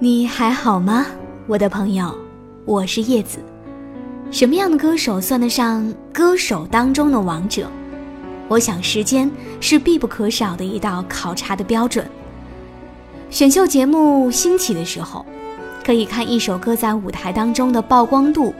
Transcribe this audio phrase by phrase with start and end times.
[0.00, 1.06] 你还好吗，
[1.48, 2.16] 我的朋友？
[2.64, 3.40] 我是叶子。
[4.30, 7.68] 什么样的歌手算得上歌手当中的王者？
[8.46, 9.28] 我想，时间
[9.60, 12.08] 是必不可少的一道考察的标准。
[13.28, 15.26] 选秀节目兴起的时候，
[15.84, 18.54] 可以看一首歌在舞台当中的曝光度，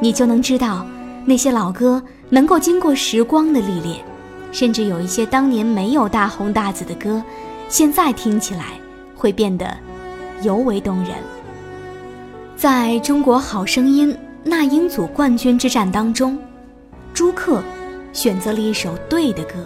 [0.00, 0.84] 你就能知道
[1.24, 4.04] 那些老歌能够经过时光的历练，
[4.50, 7.22] 甚至有一些当年没有大红大紫的歌，
[7.68, 8.72] 现在听起来
[9.14, 9.72] 会变得
[10.42, 11.14] 尤为动人。
[12.56, 16.38] 在中国好声音那英组冠军之战当中，
[17.12, 17.62] 朱克。
[18.14, 19.64] 选择了一首对的歌，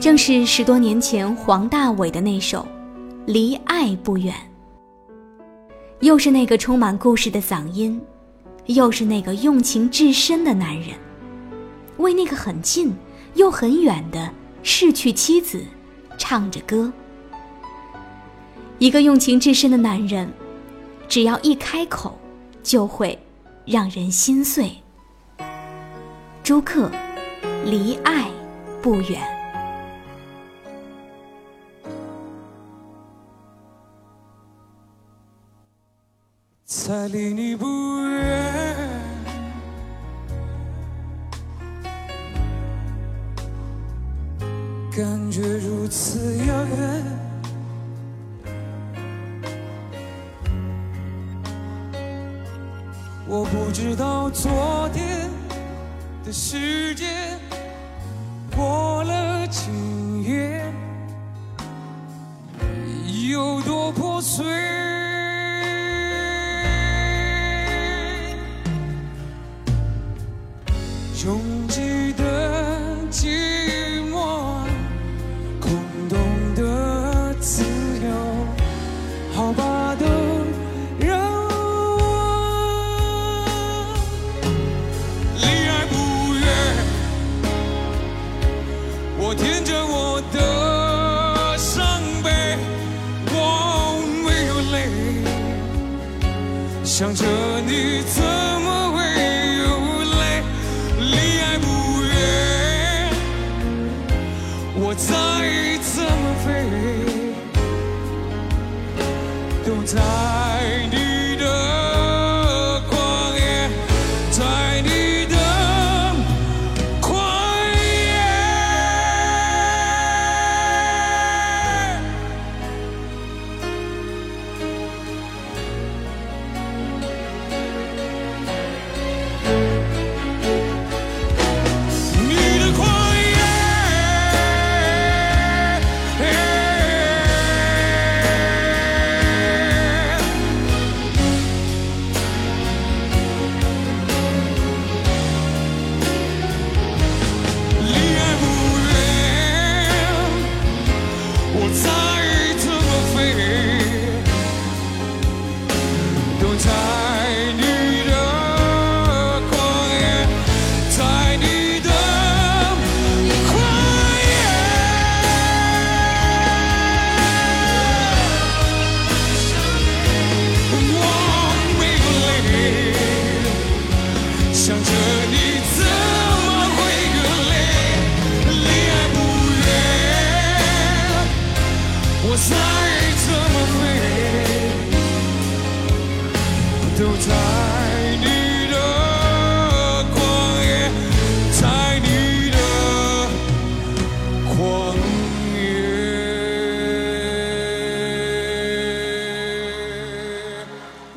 [0.00, 2.60] 正是十多年前黄大炜的那首
[3.26, 4.32] 《离爱不远》。
[5.98, 8.00] 又是那个充满故事的嗓音，
[8.66, 10.90] 又是那个用情至深的男人，
[11.96, 12.94] 为那个很近
[13.34, 14.30] 又很远的
[14.62, 15.60] 逝去妻子
[16.16, 16.92] 唱着歌。
[18.80, 20.26] 一个用情至深的男人，
[21.06, 22.18] 只要一开口，
[22.62, 23.18] 就会
[23.66, 24.72] 让人心碎。
[26.42, 26.90] 朱克，
[27.66, 28.30] 离爱
[28.80, 29.20] 不远。
[36.64, 37.66] 才离你不
[38.06, 38.88] 远，
[44.90, 47.29] 感觉如此遥远。
[53.30, 54.50] 我不知道昨
[54.92, 55.30] 天。
[56.24, 57.39] 的时间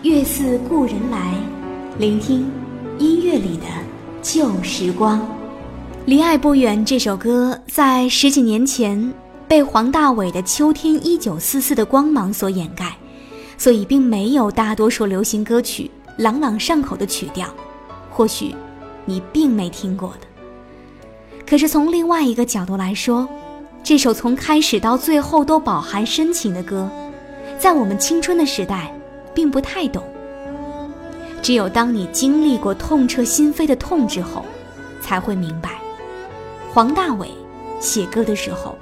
[0.03, 1.33] 月似故人来，
[1.97, 2.51] 聆听
[2.99, 3.63] 音乐里的
[4.21, 5.25] 旧时光。
[6.05, 9.13] 离爱不远这首歌在十几年前
[9.47, 12.93] 被黄大炜的《秋天一九四四》的光芒所掩盖，
[13.57, 17.47] 所以并没有大多数流行歌曲朗朗上口的曲调，
[18.09, 18.53] 或许
[19.05, 20.27] 你并没听过的。
[21.47, 23.25] 可是从另外一个角度来说，
[23.81, 26.91] 这首从开始到最后都饱含深情的歌，
[27.57, 28.93] 在我们青春的时代
[29.33, 30.03] 并不太懂。
[31.41, 34.45] 只有当你经历过痛彻心扉的痛之后，
[35.01, 35.79] 才会明白，
[36.73, 37.27] 黄大炜
[37.79, 38.77] 写歌的时候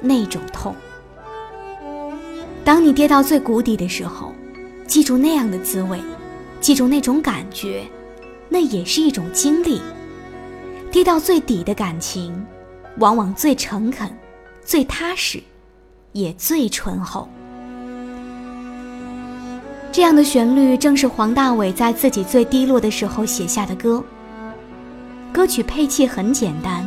[0.00, 0.74] 那种痛。
[2.64, 4.32] 当你跌到最谷底的时候，
[4.86, 6.00] 记住那样的滋味，
[6.60, 7.84] 记住那种感觉，
[8.48, 9.80] 那也是一种经历。
[10.92, 12.46] 跌到最底的感情，
[12.98, 14.08] 往往最诚恳、
[14.64, 15.42] 最踏实，
[16.12, 17.28] 也最醇厚。
[19.96, 24.04] 这样的旋律正是黄大炜在自己最低落的时候写下的歌。
[25.32, 26.86] 歌曲配器很简单，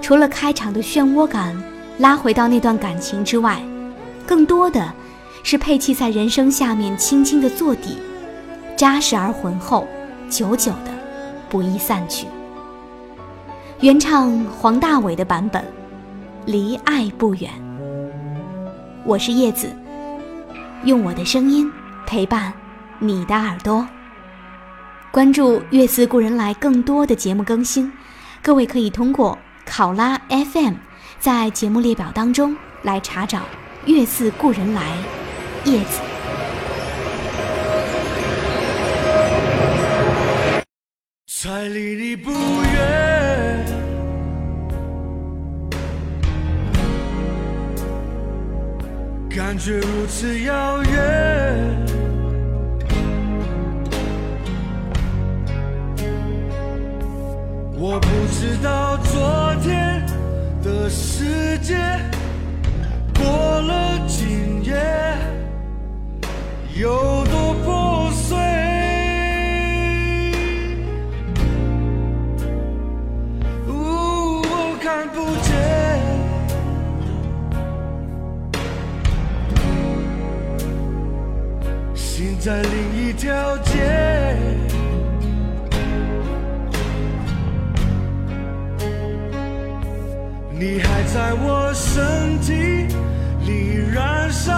[0.00, 1.60] 除了开场的漩涡感
[1.98, 3.60] 拉回到那段感情之外，
[4.24, 4.92] 更多的
[5.42, 7.98] 是配器在人声下面轻轻的做底，
[8.76, 9.84] 扎实而浑厚，
[10.30, 10.92] 久久的
[11.48, 12.28] 不易散去。
[13.80, 15.60] 原唱黄大炜的版本，
[16.46, 17.50] 《离爱不远》。
[19.04, 19.68] 我是叶子，
[20.84, 21.68] 用我的声音。
[22.06, 22.52] 陪伴
[22.98, 23.86] 你的耳朵，
[25.10, 27.92] 关注“月似故人来”更多的节目更新。
[28.42, 30.74] 各位可以通过考拉 FM
[31.18, 33.40] 在节目列表当中来查找
[33.86, 34.82] “月似故人来”
[35.64, 36.00] 叶子。
[41.26, 43.66] 才离你不远，
[49.36, 51.83] 感觉如此遥远。
[58.64, 60.02] 到昨天
[60.62, 61.76] 的世界
[63.14, 63.26] 过
[63.60, 64.74] 了今夜
[66.74, 68.38] 有多破碎，
[73.68, 75.52] 呜我看不见，
[81.94, 84.03] 心在另一条街。
[91.14, 92.52] 在我身体
[93.46, 94.52] 里燃烧，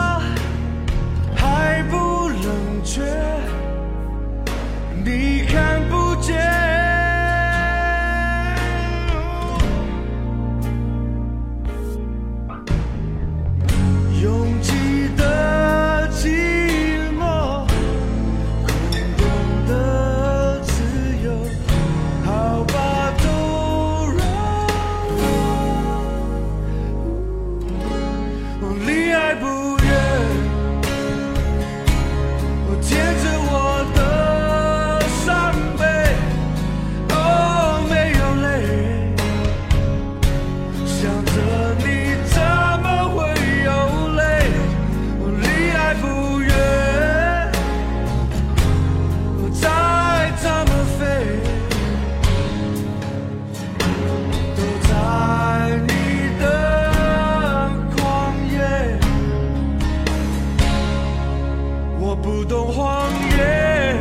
[62.27, 63.09] 不懂谎
[63.39, 63.97] 言，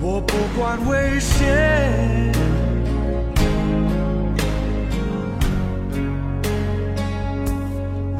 [0.00, 2.32] 我不管危险。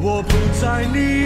[0.01, 1.16] 我不在你